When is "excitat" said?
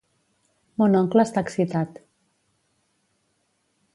1.47-2.01